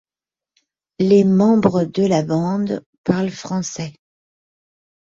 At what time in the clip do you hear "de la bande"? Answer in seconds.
1.85-2.83